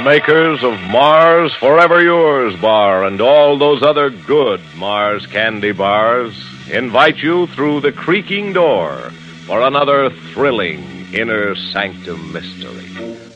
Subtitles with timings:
[0.00, 6.32] makers of Mars Forever Yours bar and all those other good Mars candy bars
[6.70, 9.10] invite you through the creaking door
[9.46, 12.88] for another thrilling inner sanctum mystery.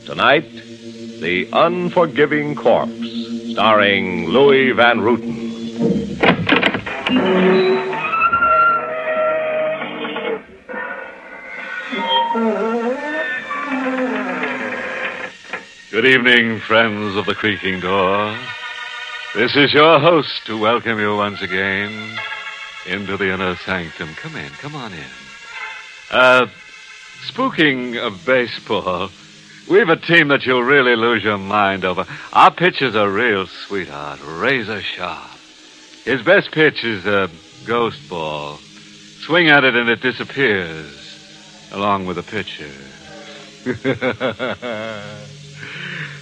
[0.05, 0.45] Tonight,
[1.25, 2.91] The Unforgiving Corpse,
[3.53, 5.39] starring Louis Van Rooten.
[15.89, 18.37] Good evening, friends of the creaking door.
[19.33, 22.19] This is your host to welcome you once again
[22.85, 24.13] into the inner sanctum.
[24.13, 25.09] Come in, come on in.
[26.11, 26.45] Uh,
[27.27, 29.09] spooking of baseball,
[29.69, 32.05] we've a team that you'll really lose your mind over.
[32.33, 35.31] Our pitcher's a real sweetheart, razor sharp.
[36.03, 37.29] His best pitch is a
[37.65, 38.57] ghost ball.
[39.25, 42.71] Swing at it and it disappears, along with the pitcher.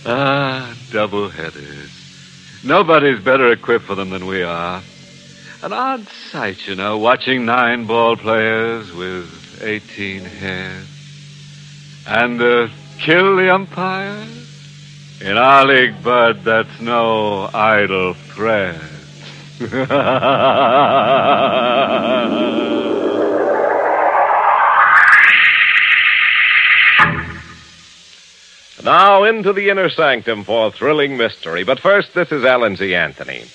[0.05, 1.89] Ah, double headers.
[2.61, 4.83] Nobody's better equipped for them than we are.
[5.61, 10.89] An odd sight, you know, watching nine ball players with 18 heads.
[12.05, 12.67] And uh,
[12.99, 14.27] kill the umpire?
[15.21, 18.81] In our league, Bud, that's no idle threat.
[28.83, 31.63] Now into the inner sanctum for a thrilling mystery.
[31.63, 32.93] But first, this is Alan C.
[32.93, 33.45] Anthony.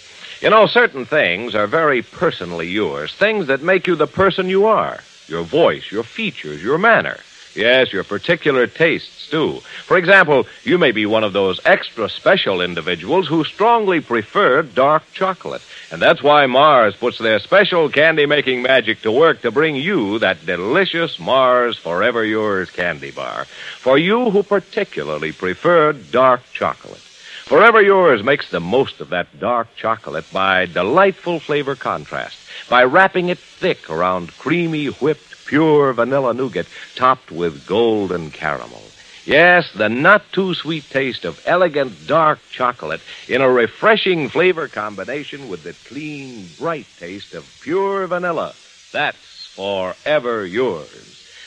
[0.40, 4.64] You know, certain things are very personally yours, things that make you the person you
[4.64, 5.00] are.
[5.26, 7.18] Your voice, your features, your manner.
[7.58, 9.54] Yes, your particular tastes, too.
[9.84, 15.02] For example, you may be one of those extra special individuals who strongly prefer dark
[15.12, 15.62] chocolate.
[15.90, 20.20] And that's why Mars puts their special candy making magic to work to bring you
[20.20, 23.46] that delicious Mars Forever Yours candy bar.
[23.80, 27.02] For you who particularly prefer dark chocolate.
[27.48, 32.36] Forever Yours makes the most of that dark chocolate by delightful flavor contrast,
[32.68, 38.82] by wrapping it thick around creamy whipped pure vanilla nougat topped with golden caramel.
[39.24, 45.50] Yes, the not too sweet taste of elegant dark chocolate in a refreshing flavor combination
[45.50, 48.54] with the clean, bright taste of pure vanilla.
[48.92, 49.18] That's
[49.54, 50.88] forever yours.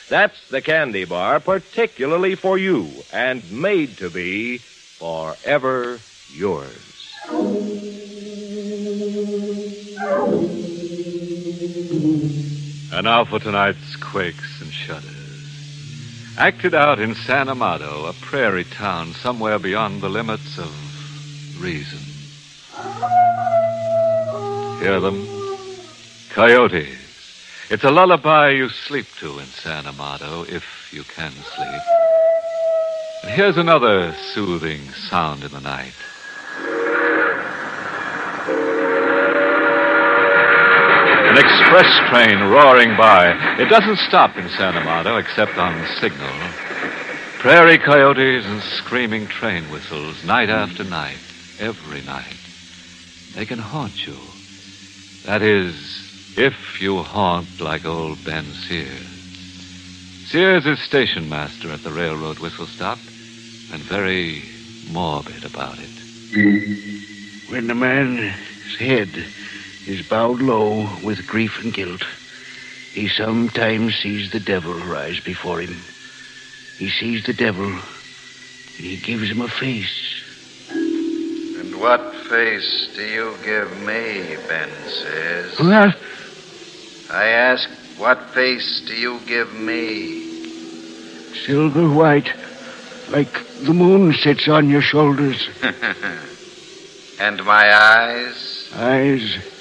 [0.08, 4.60] That's the candy bar particularly for you and made to be
[4.98, 5.98] forever
[6.36, 7.91] yours.
[13.02, 16.36] And now for tonight's quakes and shudders.
[16.38, 20.70] Acted out in San Amado, a prairie town somewhere beyond the limits of
[21.60, 21.98] reason.
[24.78, 25.26] Hear them?
[26.30, 26.96] Coyotes.
[27.70, 31.82] It's a lullaby you sleep to in San Amado, if you can sleep.
[33.24, 35.94] And here's another soothing sound in the night.
[41.32, 43.32] An express train roaring by.
[43.58, 46.28] It doesn't stop in San Amado except on signal.
[47.38, 51.16] Prairie coyotes and screaming train whistles night after night,
[51.58, 52.36] every night.
[53.34, 54.14] They can haunt you.
[55.24, 55.74] That is,
[56.36, 59.06] if you haunt like old Ben Sears.
[60.26, 62.98] Sears is station master at the railroad whistle stop
[63.72, 64.42] and very
[64.90, 67.50] morbid about it.
[67.50, 69.08] When the man's head
[69.86, 72.04] is bowed low with grief and guilt,
[72.92, 75.76] he sometimes sees the devil rise before him.
[76.76, 77.80] He sees the devil, and
[78.86, 80.22] he gives him a face.
[80.70, 85.58] And what face do you give me, Ben Sears?
[85.58, 85.96] What?
[87.10, 90.20] I ask, what face do you give me?
[91.46, 92.30] Silver white,
[93.10, 93.32] like
[93.62, 95.48] the moon sits on your shoulders.
[97.20, 98.70] and my eyes?
[98.74, 99.51] Eyes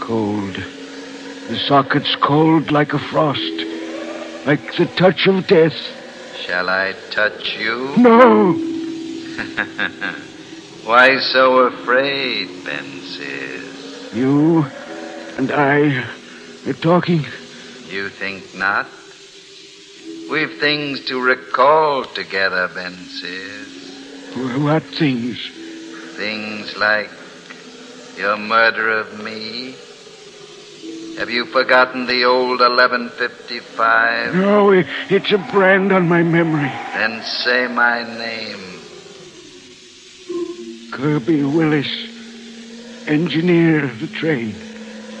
[0.00, 0.54] cold.
[0.54, 3.40] The sockets cold like a frost,
[4.46, 5.76] like the touch of death.
[6.46, 7.94] Shall I touch you?
[7.96, 8.54] No!
[10.84, 14.14] Why so afraid, Ben Sears?
[14.14, 14.64] You
[15.36, 16.04] and I
[16.66, 17.24] are talking.
[17.88, 18.86] You think not?
[20.30, 24.62] We've things to recall together, Ben Sears.
[24.62, 25.38] What things?
[26.16, 27.10] Things like
[28.16, 29.74] your murder of me.
[31.18, 34.36] Have you forgotten the old 1155?
[34.36, 36.70] No, it's a brand on my memory.
[36.94, 38.60] Then say my name.
[40.92, 41.88] Kirby Willis,
[43.08, 44.54] engineer of the train.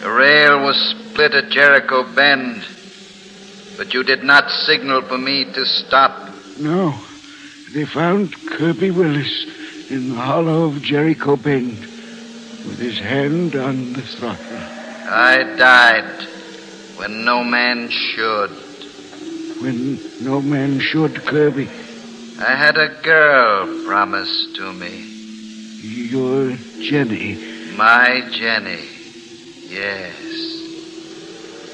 [0.00, 0.76] The rail was
[1.10, 2.64] split at Jericho Bend,
[3.76, 6.32] but you did not signal for me to stop.
[6.60, 6.94] No,
[7.74, 14.02] they found Kirby Willis in the hollow of Jericho Bend with his hand on the
[14.02, 14.77] throttle.
[15.10, 16.26] I died
[16.96, 18.50] when no man should.
[19.62, 21.66] When no man should, Kirby.
[22.38, 25.06] I had a girl promised to me.
[25.80, 27.36] Your Jenny.
[27.74, 28.84] My Jenny.
[29.68, 30.14] Yes.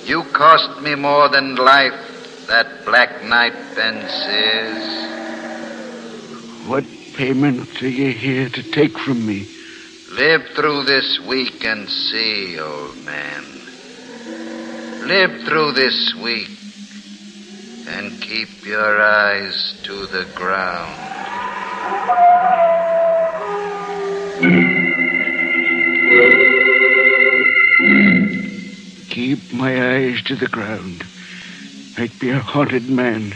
[0.07, 4.95] You cost me more than life, that black night, Ben Sears.
[6.69, 6.85] What
[7.15, 9.49] payment are you here to take from me?
[10.17, 13.45] Live through this week and see, old man.
[15.09, 16.51] Live through this week
[17.89, 20.95] and keep your eyes to the ground.
[29.11, 31.03] Keep my eyes to the ground.
[31.99, 33.35] I'd be a haunted man.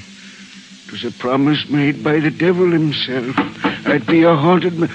[0.86, 3.34] It was a promise made by the devil himself.
[3.84, 4.90] I'd be a haunted man.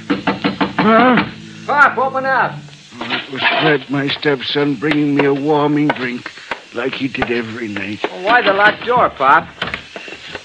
[0.78, 1.30] Huh?
[1.66, 2.60] Pop, open up.
[3.00, 6.30] Oh, it was Fred, my stepson, bringing me a warming drink,
[6.74, 8.04] like he did every night.
[8.04, 9.48] Well, why the locked door, Pop?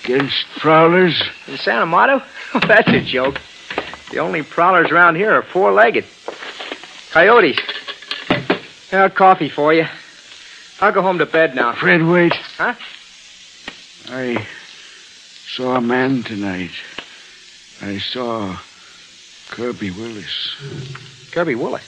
[0.04, 2.22] Against prowlers, In Santa Mato?
[2.66, 3.40] That's a joke.
[4.12, 6.04] The only prowlers around here are four-legged.
[7.10, 7.58] Coyotes.
[8.92, 9.86] Now, coffee for you.
[10.80, 11.74] I'll go home to bed now.
[11.74, 12.32] Fred, wait.
[12.56, 12.74] Huh?
[14.10, 14.46] I
[15.48, 16.70] saw a man tonight.
[17.82, 18.56] I saw
[19.48, 20.56] Kirby Willis.
[21.32, 21.82] Kirby Willis.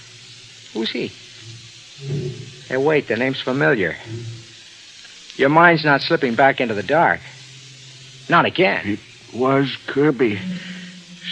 [0.73, 1.09] Who's he?
[2.69, 3.97] Hey, wait, the name's familiar.
[5.37, 7.21] Your mind's not slipping back into the dark.
[8.29, 8.87] Not again.
[8.87, 9.01] It
[9.35, 10.39] was Kirby.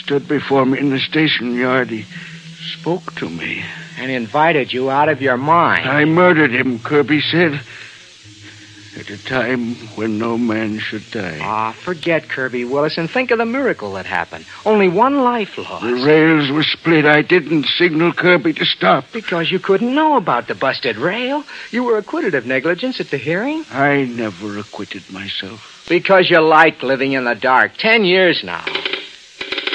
[0.02, 1.88] Stood before me in the station yard.
[1.90, 2.04] He
[2.80, 3.64] spoke to me.
[3.98, 5.88] And invited you out of your mind.
[5.88, 7.60] I murdered him, Kirby said.
[8.98, 11.38] At a time when no man should die.
[11.40, 14.44] Ah, forget Kirby Willis and think of the miracle that happened.
[14.64, 15.84] Only one life lost.
[15.84, 17.04] The rails were split.
[17.04, 19.04] I didn't signal Kirby to stop.
[19.12, 21.44] Because you couldn't know about the busted rail.
[21.70, 23.64] You were acquitted of negligence at the hearing.
[23.70, 25.86] I never acquitted myself.
[25.88, 27.76] Because you like living in the dark.
[27.78, 28.64] Ten years now.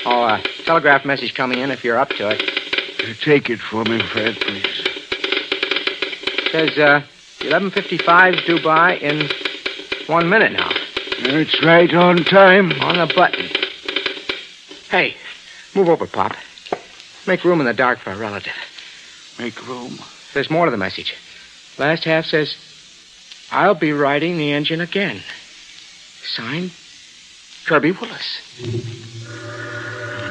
[0.06, 2.42] Oh, uh, telegraph message coming in if you're up to it.
[3.22, 4.84] Take it for me, Fred, please.
[6.52, 7.04] Says, uh,
[7.44, 9.30] 11.55 due by in
[10.08, 10.70] one minute now.
[10.72, 12.72] It's right on time.
[12.82, 13.50] On the button.
[14.90, 15.16] Hey,
[15.76, 16.36] move over, Pop.
[17.28, 18.54] Make room in the dark for a relative.
[19.40, 20.00] Make room.
[20.34, 21.16] There's more to the message.
[21.78, 22.56] Last half says,
[23.52, 25.22] I'll be riding the engine again.
[26.24, 26.72] Signed,
[27.66, 28.42] Kirby Willis.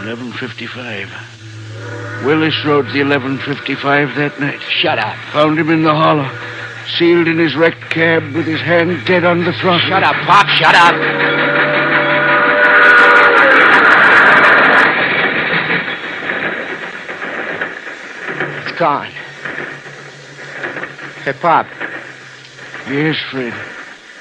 [0.02, 2.24] 11.55.
[2.24, 4.60] Willis rode the 11.55 that night.
[4.62, 5.16] Shut up.
[5.32, 6.30] Found him in the hollow,
[6.98, 9.88] sealed in his wrecked cab with his hand dead on the throttle.
[9.88, 10.46] Shut up, Pop.
[10.48, 10.94] Shut up.
[18.64, 19.10] It's gone.
[21.24, 21.66] Hey, Pop,
[22.88, 23.54] Yes, Fred.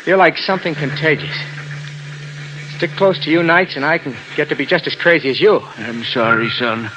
[0.05, 1.35] you're like something contagious.
[2.77, 5.39] Stick close to you nights, and I can get to be just as crazy as
[5.39, 5.59] you.
[5.77, 6.89] I'm sorry, son.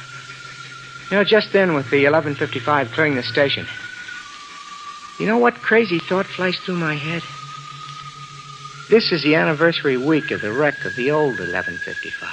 [1.11, 3.67] You know, just then, with the 1155 clearing the station,
[5.19, 7.23] you know what crazy thought flashed through my head?
[8.91, 12.29] This is the anniversary week of the wreck of the old 1155.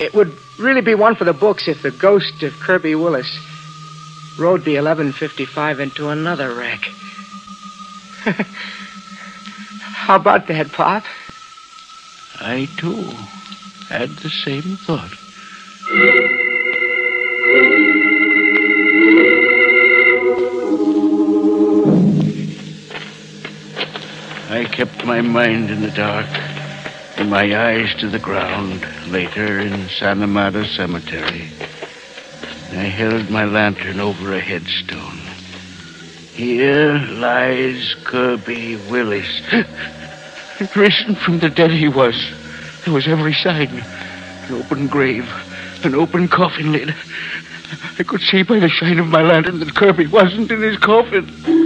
[0.00, 3.30] It would really be one for the books if the ghost of Kirby Willis
[4.38, 6.80] rode the 1155 into another wreck.
[9.80, 11.04] How about that, Pop?
[12.40, 13.02] I, too,
[13.88, 15.12] had the same thought.
[24.62, 26.28] I kept my mind in the dark
[27.18, 31.48] and my eyes to the ground later in San Amado Cemetery.
[32.70, 35.18] I held my lantern over a headstone.
[36.32, 39.42] Here lies Kirby Willis.
[40.76, 42.14] Risen from the dead he was.
[42.84, 43.82] There was every sign.
[44.46, 45.28] An open grave,
[45.82, 46.94] an open coffin lid.
[47.98, 51.61] I could see by the shine of my lantern that Kirby wasn't in his coffin.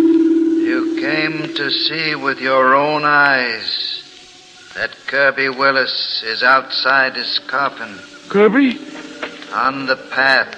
[1.07, 4.03] Came to see with your own eyes
[4.75, 7.97] that Kirby Willis is outside his coffin,
[8.29, 8.77] Kirby?
[9.53, 10.53] on the path,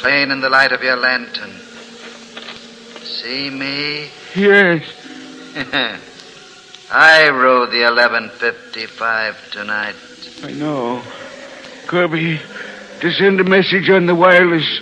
[0.00, 1.52] plain in the light of your lantern.
[3.04, 4.10] See me?
[4.34, 4.82] Yes.
[6.90, 9.94] I rode the 1155 tonight.
[10.42, 11.04] I know.
[11.86, 12.40] Kirby
[13.00, 14.80] to send a message on the wireless.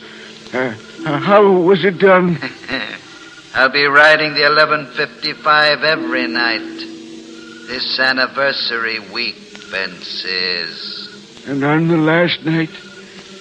[0.54, 2.38] Uh, uh, how was it done?
[3.56, 6.58] I'll be riding the 1155 every night.
[7.68, 9.36] This anniversary week,
[9.70, 11.44] Ben Sears.
[11.46, 12.72] And on the last night,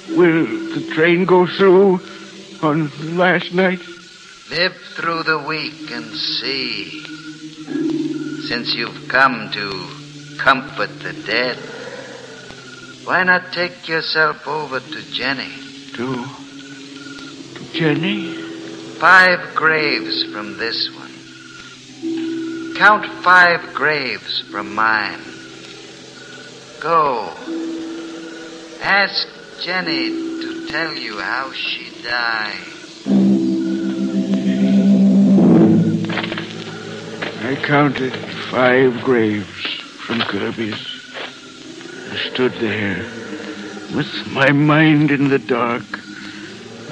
[0.09, 1.99] will the train go through
[2.61, 3.79] on the last night?
[4.51, 7.01] Live through the week and see.
[8.47, 11.57] Since you've come to comfort the dead,
[13.07, 15.51] why not take yourself over to Jenny?
[15.95, 16.23] To.
[17.55, 18.42] to Jenny?
[19.03, 21.11] Five graves from this one.
[22.77, 25.19] Count five graves from mine.
[26.79, 27.33] Go.
[28.81, 29.27] Ask
[29.61, 32.63] Jenny to tell you how she died.
[37.43, 38.15] I counted
[38.49, 39.65] five graves
[40.05, 40.79] from Kirby's.
[42.09, 43.03] I stood there
[43.97, 45.83] with my mind in the dark,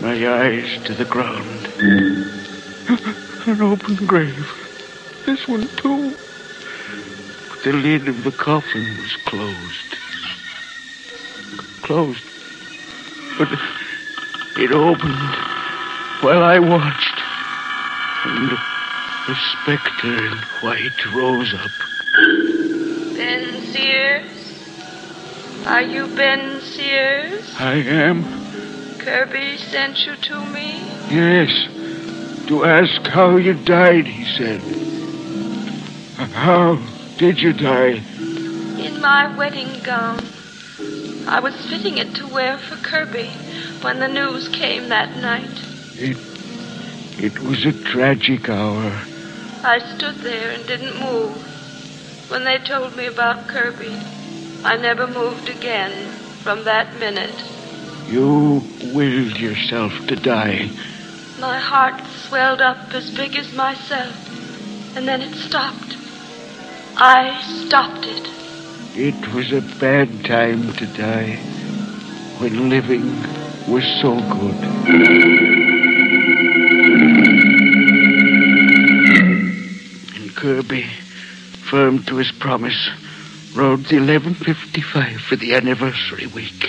[0.01, 1.70] my eyes to the ground.
[1.81, 4.47] An open grave.
[5.25, 6.15] This one, too.
[7.49, 9.97] But the lid of the coffin was closed.
[11.81, 12.23] Closed.
[13.39, 13.47] But
[14.57, 15.35] it opened
[16.21, 17.19] while I watched.
[18.25, 18.51] And
[19.27, 21.71] a specter in white rose up.
[23.15, 24.31] Ben Sears?
[25.65, 27.55] Are you Ben Sears?
[27.57, 28.23] I am,
[28.99, 30.90] Kirby sent you to me?
[31.11, 34.61] Yes, to ask how you died, he said.
[36.33, 36.75] How
[37.17, 38.01] did you die?
[38.79, 40.19] In my wedding gown.
[41.27, 43.29] I was fitting it to wear for Kirby
[43.81, 45.49] when the news came that night.
[45.95, 46.17] It,
[47.23, 48.91] it was a tragic hour.
[49.63, 51.35] I stood there and didn't move.
[52.29, 53.95] When they told me about Kirby,
[54.63, 56.11] I never moved again
[56.43, 57.35] from that minute.
[58.07, 58.61] You
[58.93, 60.69] willed yourself to die.
[61.41, 64.15] My heart swelled up as big as myself,
[64.95, 65.97] and then it stopped.
[66.95, 68.29] I stopped it.
[68.95, 71.37] It was a bad time to die
[72.37, 73.07] when living
[73.67, 74.55] was so good.
[80.13, 80.85] And Kirby,
[81.71, 82.87] firm to his promise,
[83.55, 86.67] rode the 1155 for the anniversary week.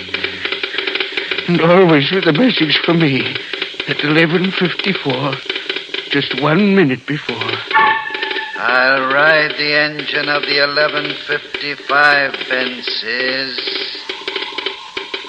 [1.47, 3.37] And always with a message for me
[3.87, 5.33] at 1154,
[6.09, 7.35] just one minute before.
[8.55, 13.59] I'll ride the engine of the 1155, Ben Sears.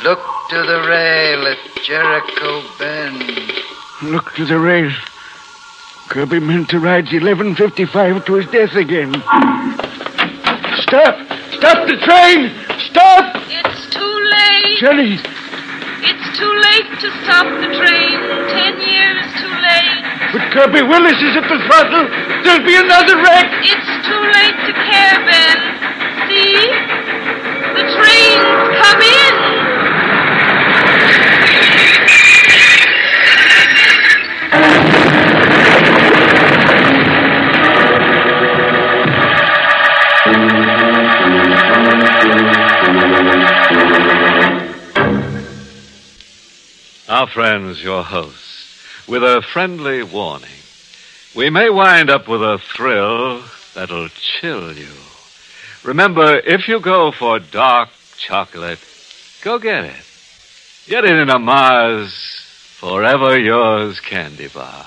[0.04, 0.20] Look
[0.50, 3.52] to the rail at Jericho Bend.
[4.04, 4.92] Look to the rail.
[6.08, 9.12] Kirby meant to ride the 1155 to his death again.
[10.82, 11.16] Stop!
[11.58, 12.52] Stop the train!
[12.90, 13.34] Stop!
[13.48, 14.78] It's too late.
[14.78, 15.33] Jenny!
[16.04, 18.16] It's too late to stop the train.
[18.52, 20.04] Ten years too late.
[20.36, 22.06] But Kirby Willis is at the throttle.
[22.44, 23.48] There'll be another wreck.
[23.64, 25.58] It's too late to care, Ben.
[26.28, 26.60] See?
[27.74, 29.00] The train's come
[47.14, 50.58] Our friends, your hosts, with a friendly warning.
[51.36, 54.90] We may wind up with a thrill that'll chill you.
[55.84, 58.80] Remember, if you go for dark chocolate,
[59.44, 60.04] go get it.
[60.88, 62.12] Get it in a Mars
[62.80, 64.84] Forever Yours candy bar.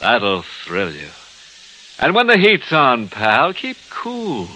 [0.00, 1.10] That'll thrill you.
[2.00, 4.48] And when the heat's on, pal, keep cool.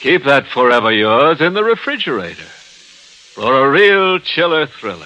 [0.00, 2.50] Keep that Forever Yours in the refrigerator
[3.34, 5.04] for a real chiller thriller.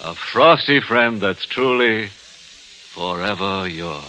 [0.00, 4.04] A frosty friend that's truly forever yours.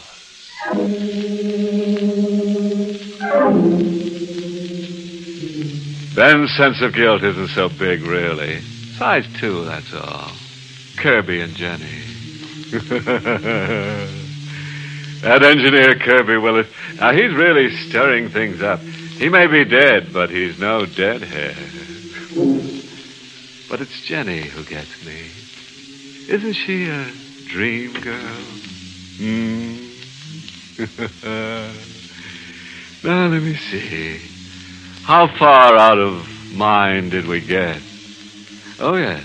[6.16, 8.60] Ben's sense of guilt isn't so big, really.
[8.98, 10.30] Size two, that's all.
[10.98, 12.04] Kirby and Jenny.
[15.22, 16.68] that engineer Kirby Willis,
[17.00, 18.80] now he's really stirring things up.
[18.80, 21.58] He may be dead, but he's no deadhead.
[23.68, 25.39] But it's Jenny who gets me.
[26.30, 27.08] Isn't she a
[27.48, 28.36] dream girl?
[29.18, 29.78] Hmm.
[33.04, 34.20] now, let me see.
[35.06, 37.82] How far out of mind did we get?
[38.80, 39.24] Oh, yes.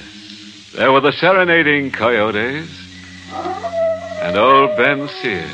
[0.74, 2.70] There were the serenading coyotes
[4.22, 5.50] and old Ben Sears.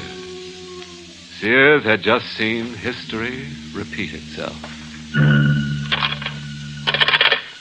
[1.41, 4.55] Sears had just seen history repeat itself.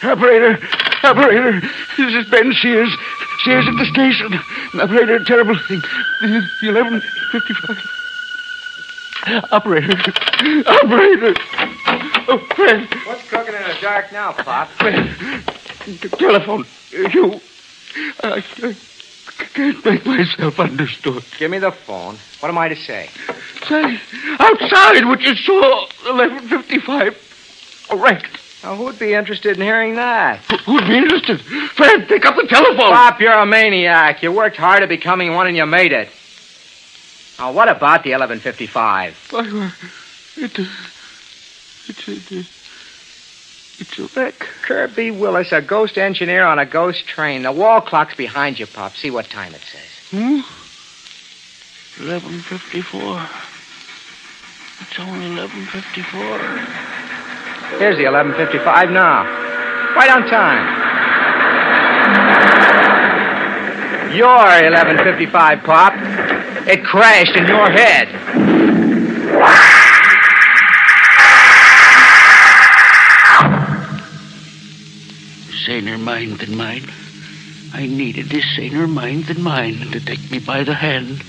[0.04, 0.60] Operator,
[1.02, 1.62] Operator,
[1.98, 2.96] this is Ben Sears.
[3.44, 4.34] Sears at the station.
[4.82, 5.82] Operator, a terrible thing.
[6.22, 8.00] This is 1155.
[9.52, 9.98] Operator.
[10.68, 11.34] Operator.
[12.28, 12.88] Oh, Fred.
[13.06, 14.68] What's cooking in the dark now, Pop?
[14.70, 15.16] Fred.
[16.18, 16.66] Telephone.
[16.92, 17.40] You.
[18.24, 18.76] I, I
[19.54, 21.24] can't make myself understood.
[21.38, 22.18] Give me the phone.
[22.42, 23.10] What am I to say?
[23.68, 24.00] Say,
[24.40, 27.88] outside what you saw, 1155.
[27.96, 28.40] Wrecked.
[28.64, 30.40] Now, who'd be interested in hearing that?
[30.66, 31.40] Who'd be interested?
[31.42, 32.92] Fred, pick up the telephone.
[32.92, 34.22] Pop, you're a maniac.
[34.22, 36.10] You worked hard at becoming one and you made it.
[37.38, 39.28] Now, what about the 1155?
[39.32, 39.72] Why,
[40.36, 40.64] It, uh,
[41.88, 42.44] it's, a,
[43.80, 44.40] it's a wreck.
[44.64, 47.44] Kirby Willis, a ghost engineer on a ghost train.
[47.44, 48.98] The wall clock's behind you, Pop.
[48.98, 50.10] See what time it says.
[50.12, 50.42] Hmm?
[52.04, 53.30] 1154.
[54.82, 56.99] It's only 1154.
[57.78, 59.24] Here's the 1155 now.
[59.96, 60.80] Right on time.
[64.16, 65.94] Your 1155, Pop.
[66.68, 68.08] It crashed in your head.
[75.66, 76.90] Saner mind than mine.
[77.74, 81.24] I needed a saner mind than mine to take me by the hand.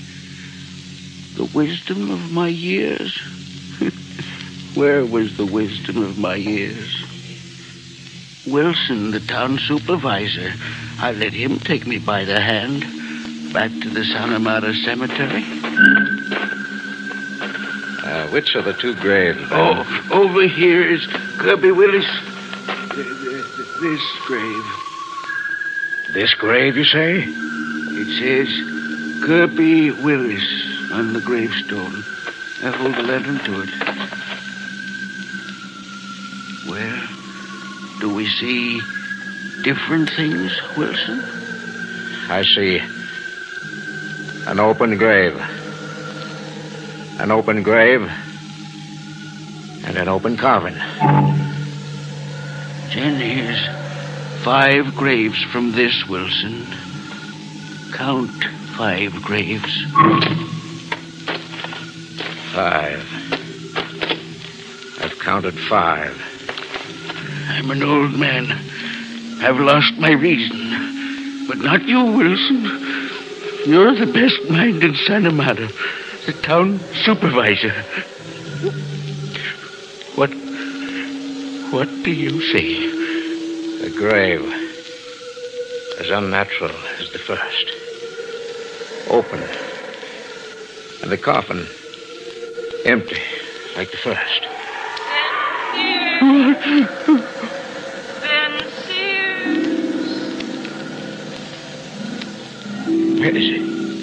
[1.36, 3.20] The wisdom of my years.
[4.74, 6.96] Where was the wisdom of my years?
[8.46, 10.52] Wilson, the town supervisor,
[10.98, 12.80] I let him take me by the hand
[13.52, 15.44] back to the Santa Marta Cemetery.
[18.02, 19.38] Uh, which of the two graves?
[19.38, 19.48] Ben?
[19.52, 21.06] Oh, over here is
[21.38, 22.06] Kirby Willis.
[22.94, 24.64] Th- th- th- This grave.
[26.12, 27.24] This grave, you say?
[27.26, 32.02] It says Kirby Willis on the gravestone.
[32.62, 34.09] I hold the lantern to it.
[38.20, 38.82] We see
[39.62, 41.22] different things, Wilson?
[42.28, 42.78] I see.
[44.46, 45.34] An open grave.
[47.18, 48.02] An open grave.
[49.86, 50.74] And an open coffin.
[52.94, 56.66] Then here's five graves from this, Wilson.
[57.94, 58.44] Count
[58.76, 59.82] five graves.
[62.52, 63.02] Five.
[65.00, 66.29] I've counted five.
[67.60, 68.50] I'm an old man.
[69.42, 71.46] I've lost my reason.
[71.46, 72.64] But not you, Wilson.
[73.66, 75.70] You're the best mind in Santa Marta,
[76.24, 77.72] the town supervisor.
[80.16, 80.30] What.
[81.70, 82.86] What do you say?
[83.82, 84.42] The grave.
[86.00, 87.66] As unnatural as the first.
[89.10, 89.42] Open.
[91.02, 91.66] And the coffin.
[92.86, 93.20] Empty,
[93.76, 94.46] like the first.
[103.20, 103.60] Where is it?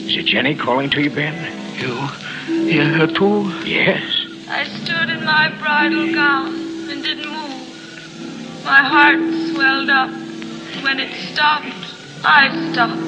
[0.07, 1.33] Is it Jenny calling to you, Ben?
[1.79, 2.07] You
[2.69, 3.49] hear her too?
[3.65, 4.03] Yes.
[4.47, 6.53] I stood in my bridal gown
[6.89, 8.63] and didn't move.
[8.63, 9.17] My heart
[9.51, 10.09] swelled up.
[10.83, 11.65] When it stopped,
[12.23, 13.01] I stopped.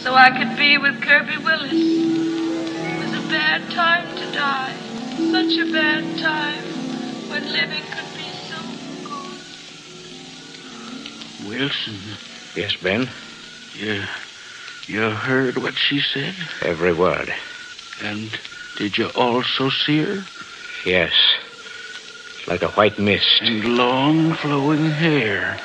[0.00, 1.72] So I could be with Kirby Willis.
[1.72, 4.74] It was a bad time to die.
[5.30, 6.64] Such a bad time
[7.28, 8.58] when living could be so
[9.04, 9.38] good.
[11.48, 12.00] Wilson,
[12.56, 13.08] Yes, Ben?
[13.74, 14.02] you,
[14.86, 16.34] you heard what she said?
[16.62, 17.32] Every word.
[18.02, 18.30] And
[18.76, 20.24] did you also see her?
[20.84, 21.12] Yes.
[22.46, 23.40] Like a white mist.
[23.42, 25.58] And long flowing hair.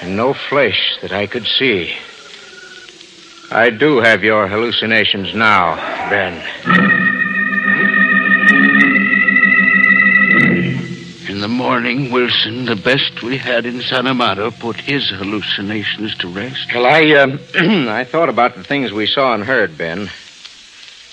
[0.00, 1.94] And no flesh that I could see.
[3.50, 5.76] I do have your hallucinations now,
[6.10, 6.91] Ben.
[11.72, 16.70] Morning, Wilson, the best we had in Santa Marta, put his hallucinations to rest.
[16.74, 17.40] Well, I, um,
[17.88, 20.10] I thought about the things we saw and heard, Ben.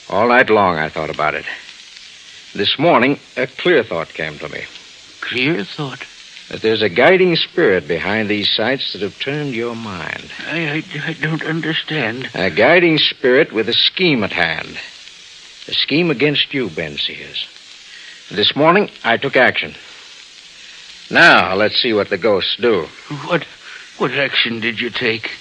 [0.10, 1.45] All night long, I thought about it.
[2.54, 4.65] This morning, a clear thought came to me
[5.22, 6.06] Clear thought.
[6.50, 10.30] that there's a guiding spirit behind these sights that have turned your mind.
[10.45, 12.32] I, I, I don't understand.
[12.34, 14.78] A guiding spirit with a scheme at hand.
[15.69, 17.48] A scheme against you, Ben Sears.
[18.30, 19.74] This morning, I took action.
[21.12, 22.86] Now, let's see what the ghosts do.
[23.26, 23.43] What,
[23.98, 25.32] what action did you take?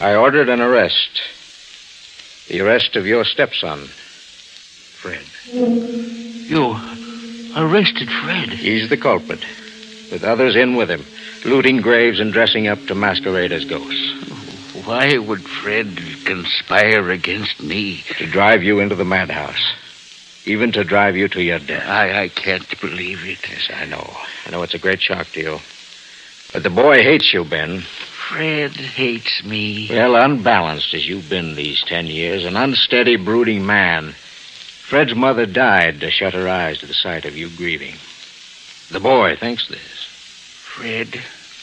[0.00, 1.22] I ordered an arrest.
[2.48, 3.86] The arrest of your stepson,
[5.00, 5.24] Fred.
[5.52, 6.76] You
[7.56, 8.50] arrested Fred.
[8.50, 9.40] He's the culprit,
[10.12, 11.04] with others in with him,
[11.44, 18.02] looting graves and dressing up to masquerade as ghosts, Why would Fred conspire against me?
[18.18, 19.72] to drive you into the madhouse,
[20.46, 21.86] even to drive you to your death.
[21.88, 23.38] I, I can't believe it.
[23.48, 24.08] Yes, I know.
[24.46, 25.58] I know it's a great shock to you.
[26.52, 27.80] But the boy hates you, Ben.
[27.80, 29.88] Fred hates me.
[29.90, 34.12] Well, unbalanced as you've been these ten years, an unsteady, brooding man.
[34.12, 37.94] Fred's mother died to shut her eyes to the sight of you grieving.
[38.90, 39.80] The boy thinks this.
[39.80, 41.20] Fred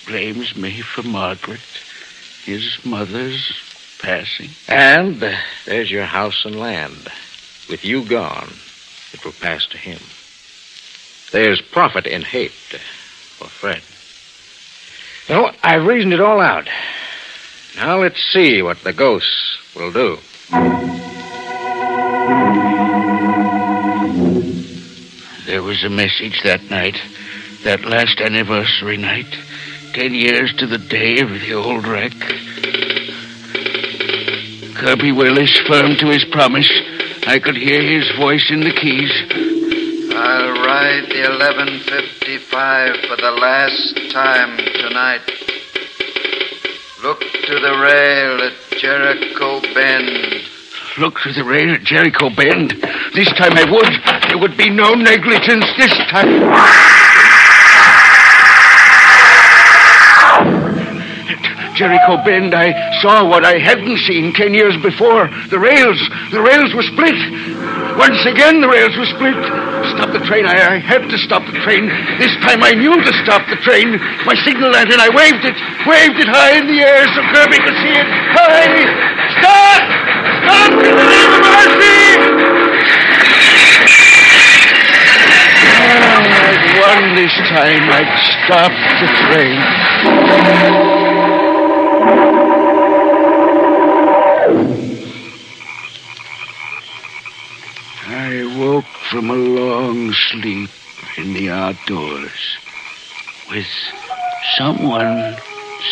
[0.08, 1.60] blames me for Margaret,
[2.44, 3.54] his mother's
[4.02, 4.50] passing.
[4.68, 7.12] And uh, there's your house and land.
[7.70, 8.50] With you gone,
[9.14, 10.00] it will pass to him.
[11.32, 12.78] There's profit in hate uh,
[13.38, 13.82] for Fred.
[15.30, 16.68] No, I've reasoned it all out.
[17.76, 20.18] Now let's see what the ghosts will do.
[25.46, 26.98] There was a message that night,
[27.64, 29.38] that last anniversary night.
[29.94, 32.14] Ten years to the day of the old wreck.
[34.76, 36.70] Kirby Willis firm to his promise.
[37.28, 39.12] I could hear his voice in the keys.
[40.14, 45.22] I'll ride the 1155 for the last time tonight.
[47.04, 50.42] Look to the rail at Jericho Bend.
[50.98, 52.72] Look to the rail at Jericho Bend.
[53.14, 54.30] This time I would.
[54.30, 57.01] There would be no negligence this time.
[61.82, 65.26] Jericho Bend, I saw what I hadn't seen ten years before.
[65.50, 65.98] The rails,
[66.30, 67.18] the rails were split.
[67.98, 69.34] Once again, the rails were split.
[69.98, 70.46] Stop the train.
[70.46, 71.90] I, I had to stop the train.
[72.22, 73.98] This time I knew to stop the train.
[74.30, 75.58] My signal lantern, I waved it,
[75.90, 78.06] waved it high in the air so Kirby could see it.
[78.38, 78.86] High!
[79.42, 79.82] Stop!
[80.46, 82.30] Stop in the name of mercy!
[85.66, 87.90] Ah, I'd won this time.
[87.90, 88.14] I'd
[88.46, 91.01] stopped the train.
[98.08, 100.70] I woke from a long sleep
[101.18, 102.58] in the outdoors
[103.50, 103.68] with
[104.58, 105.36] someone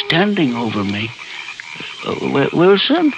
[0.06, 1.10] standing over me.
[2.06, 3.14] Uh, Wi- Wilson?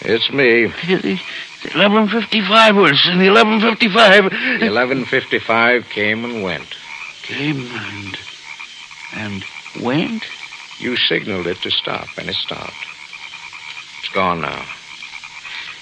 [0.00, 0.66] It's me.
[0.66, 6.74] The 1155 Wilson, the 1155 The 1155 came and went.
[7.22, 8.18] came and
[9.14, 9.44] and
[9.80, 10.24] went.
[10.82, 12.74] You signaled it to stop, and it stopped.
[14.00, 14.64] It's gone now.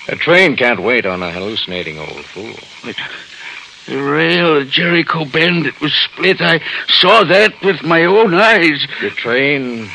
[0.09, 2.55] A train can't wait on a hallucinating old fool.
[2.85, 2.97] But
[3.87, 6.43] the rail at Jericho Bend, it was split.
[6.43, 8.87] I saw that with my own eyes.
[9.01, 9.89] The train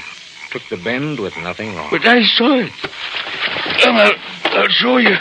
[0.49, 1.89] took the bend with nothing wrong.
[1.91, 2.71] But I saw it.
[3.83, 4.15] Come, I'll,
[4.57, 5.15] I'll show you.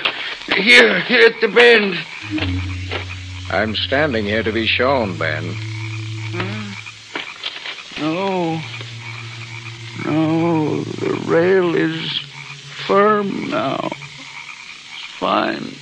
[0.57, 1.99] Here, here at the bend.
[3.51, 5.45] I'm standing here to be shown, Ben.
[8.01, 8.61] No.
[10.05, 12.21] No, the rail is
[12.87, 13.89] firm now.
[15.19, 15.75] Fine.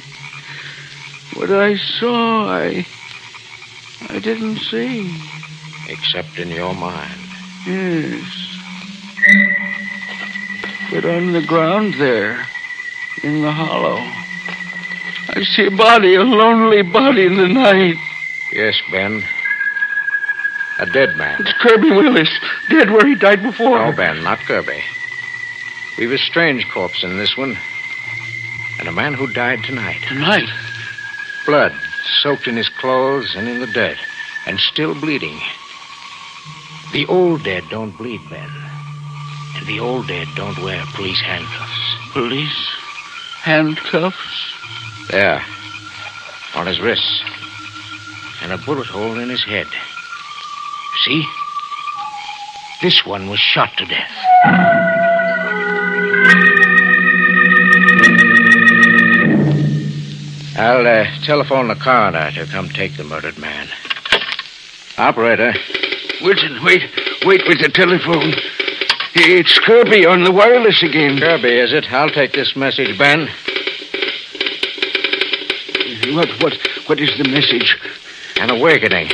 [1.34, 2.86] What I saw, I.
[4.08, 5.12] I didn't see.
[5.88, 7.20] Except in your mind.
[7.66, 8.52] Yes.
[10.90, 12.46] But on the ground there,
[13.22, 13.96] in the hollow,
[15.28, 17.96] I see a body, a lonely body in the night.
[18.52, 19.24] Yes, Ben.
[20.78, 21.40] A dead man.
[21.40, 22.30] It's Kirby Willis,
[22.70, 23.78] dead where he died before.
[23.78, 24.82] No, Ben, not Kirby.
[25.98, 27.56] We've a strange corpse in this one.
[28.78, 30.00] And a man who died tonight.
[30.08, 30.48] Tonight.
[31.46, 31.72] Blood
[32.22, 33.98] soaked in his clothes and in the dirt.
[34.46, 35.38] And still bleeding.
[36.92, 38.50] The old dead don't bleed, Ben.
[39.56, 42.12] And the old dead don't wear police handcuffs.
[42.12, 42.66] Police
[43.42, 44.54] handcuffs.
[45.10, 45.42] There.
[46.56, 47.22] On his wrists.
[48.42, 49.68] And a bullet hole in his head.
[51.04, 51.24] See?
[52.80, 54.10] This one was shot to death.
[60.56, 63.68] I'll uh, telephone the coroner to come take the murdered man.
[64.96, 65.54] Operator,
[66.22, 66.82] Wilson, wait,
[67.24, 68.34] wait with the telephone.
[69.14, 71.18] It's Kirby on the wireless again.
[71.18, 71.92] Kirby, is it?
[71.92, 73.28] I'll take this message, Ben.
[76.14, 76.54] What, what,
[76.86, 77.76] what is the message?
[78.38, 79.10] An awakening.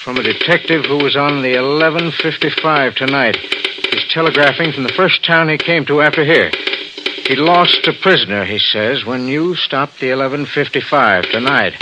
[0.00, 3.36] From a detective who was on the 1155 tonight.
[3.36, 6.50] He's telegraphing from the first town he came to after here.
[7.26, 11.74] He lost a prisoner, he says, when you stopped the 1155 tonight.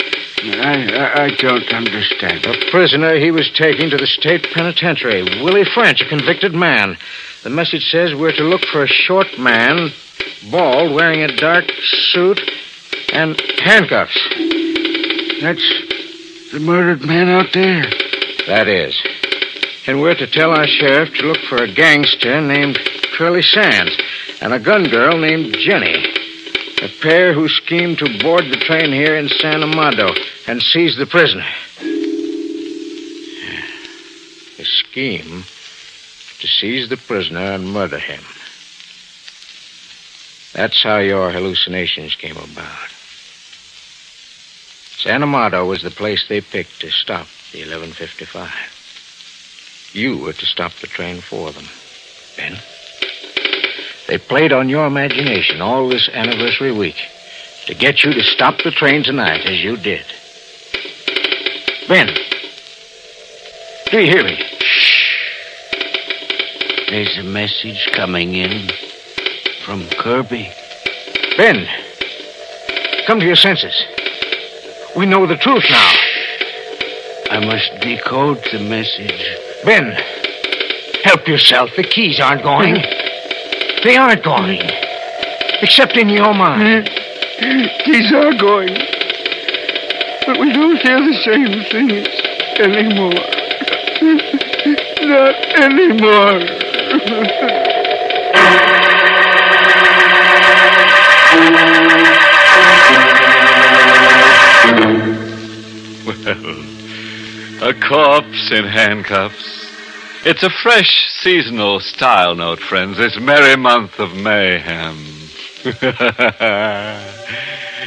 [0.43, 2.45] I, I, I don't understand.
[2.45, 5.23] A prisoner he was taking to the state penitentiary.
[5.41, 6.97] Willie French, a convicted man.
[7.43, 9.91] The message says we're to look for a short man,
[10.51, 11.71] bald, wearing a dark
[12.11, 12.41] suit,
[13.13, 14.19] and handcuffs.
[15.39, 15.63] That's
[16.51, 18.08] the murdered man out there.
[18.49, 18.99] That is.
[19.85, 22.79] And we're to tell our sheriff to look for a gangster named
[23.15, 23.95] Curly Sands
[24.41, 25.93] and a gun girl named Jenny.
[26.81, 30.09] A pair who schemed to board the train here in San Amado
[30.47, 31.45] and seize the prisoner.
[34.57, 35.43] A scheme
[36.39, 38.23] to seize the prisoner and murder him.
[40.53, 42.89] That's how your hallucinations came about.
[44.97, 49.91] San Marta was the place they picked to stop the 1155.
[49.93, 51.65] You were to stop the train for them,
[52.37, 52.57] Ben.
[54.07, 56.97] They played on your imagination all this anniversary week
[57.65, 60.05] to get you to stop the train tonight, as you did.
[61.87, 62.07] Ben,
[63.91, 64.37] do you hear me?
[64.59, 65.15] Shh.
[66.89, 68.69] There's a message coming in
[69.63, 70.51] from Kirby.
[71.37, 71.67] Ben,
[73.07, 73.75] come to your senses.
[74.95, 75.98] We know the truth now.
[77.31, 79.37] I must decode the message.
[79.63, 79.91] Ben,
[81.03, 81.69] help yourself.
[81.75, 82.75] The keys aren't going.
[82.75, 83.83] Hmm?
[83.83, 84.59] They aren't going.
[85.61, 86.89] Except in your mind.
[86.89, 87.65] Hmm?
[87.85, 88.73] Keys are going.
[90.25, 92.07] But we don't hear the same things
[92.59, 93.13] anymore.
[95.07, 96.39] Not anymore.
[107.69, 109.69] a corpse in handcuffs.
[110.25, 114.97] It's a fresh seasonal style note, friends, this merry month of mayhem.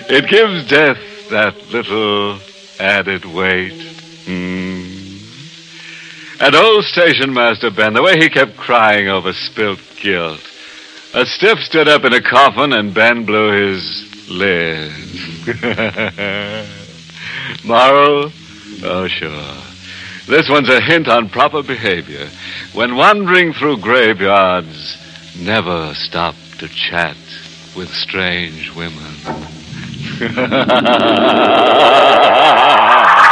[0.08, 0.98] it gives death
[1.30, 2.38] that little
[2.78, 3.82] added weight.
[4.24, 5.18] Hmm.
[6.40, 10.48] And old station master Ben, the way he kept crying over spilt guilt.
[11.12, 14.92] A stiff stood up in a coffin and Ben blew his lid.
[17.64, 18.30] Moral?
[18.84, 19.71] Oh, sure.
[20.28, 22.28] This one's a hint on proper behavior.
[22.74, 24.96] When wandering through graveyards,
[25.38, 27.16] never stop to chat
[27.76, 29.16] with strange women.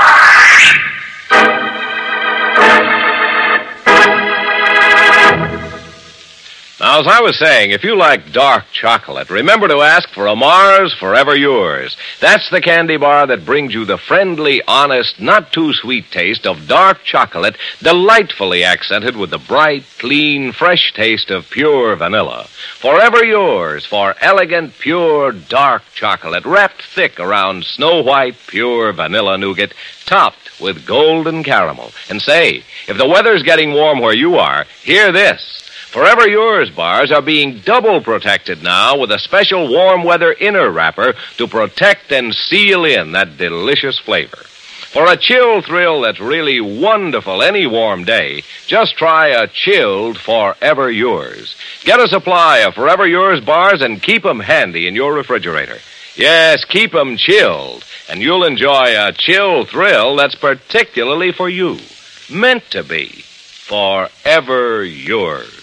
[6.91, 10.35] Now, as I was saying, if you like dark chocolate, remember to ask for a
[10.35, 11.97] Mars Forever Yours.
[12.21, 16.67] That's the candy bar that brings you the friendly, honest, not too sweet taste of
[16.67, 22.49] dark chocolate, delightfully accented with the bright, clean, fresh taste of pure vanilla.
[22.81, 29.75] Forever Yours for elegant, pure, dark chocolate, wrapped thick around snow white, pure vanilla nougat,
[30.07, 31.93] topped with golden caramel.
[32.09, 35.70] And say, if the weather's getting warm where you are, hear this.
[35.91, 41.15] Forever Yours bars are being double protected now with a special warm weather inner wrapper
[41.37, 44.37] to protect and seal in that delicious flavor.
[44.37, 50.93] For a chill thrill that's really wonderful any warm day, just try a chilled Forever
[50.93, 51.57] Yours.
[51.83, 55.81] Get a supply of Forever Yours bars and keep 'em handy in your refrigerator.
[56.15, 61.81] Yes, keep 'em chilled, and you'll enjoy a chill thrill that's particularly for you.
[62.29, 63.25] Meant to be.
[63.67, 65.60] Forever Yours.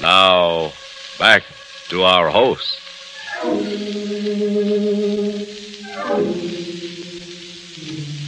[0.00, 0.72] Now,
[1.18, 1.42] back
[1.88, 2.80] to our host.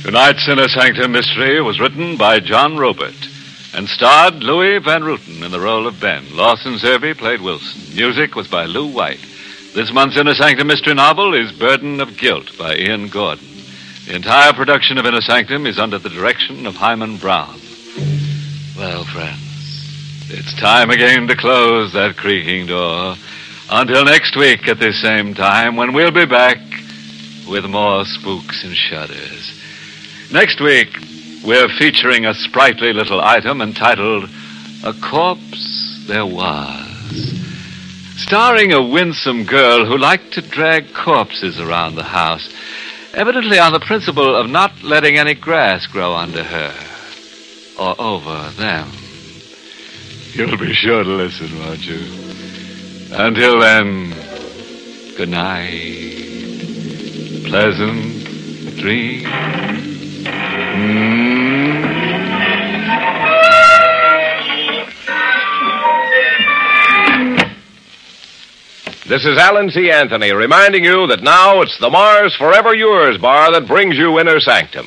[0.03, 5.51] Tonight's Inner Sanctum Mystery was written by John Roeburt and starred Louis Van Rooten in
[5.51, 6.25] the role of Ben.
[6.35, 7.95] Lawson Zerbe played Wilson.
[7.95, 9.21] Music was by Lew White.
[9.75, 13.47] This month's Inner Sanctum Mystery novel is Burden of Guilt by Ian Gordon.
[14.07, 17.61] The entire production of Inner Sanctum is under the direction of Himan Brown.
[18.77, 19.48] Well, friends,
[20.31, 23.15] it's time again to close that creaking door.
[23.71, 26.59] Until next week at this same time when we'll be back
[27.49, 29.59] with more spooks and shudders.
[30.31, 30.89] Next week,
[31.47, 34.29] we're featuring a sprightly little item entitled
[34.85, 36.87] A Corpse There Was.
[38.17, 42.53] Starring a winsome girl who liked to drag corpses around the house,
[43.15, 46.75] evidently on the principle of not letting any grass grow under her
[47.79, 48.91] or over them.
[50.35, 51.99] You'll be sure to listen, won't you?
[53.13, 54.11] Until then,
[55.17, 56.15] good night.
[57.47, 59.27] Pleasant dreams.
[60.27, 61.69] Hmm?
[69.09, 69.91] This is Alan C.
[69.91, 74.39] Anthony reminding you that now it's the Mars Forever Yours bar that brings you Inner
[74.39, 74.87] Sanctum.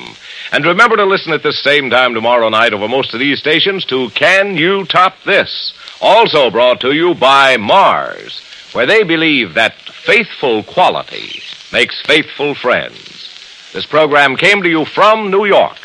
[0.52, 3.86] And remember to listen at this same time tomorrow night over most of these stations
[3.86, 5.72] to Can You Top This?
[5.98, 8.42] Also brought to you by Mars,
[8.74, 9.72] where they believe that
[10.04, 11.40] faithful quality
[11.72, 13.70] makes faithful friends.
[13.72, 15.78] This program came to you from New York.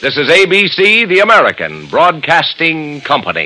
[0.00, 3.36] This is ABC, the American Broadcasting Company.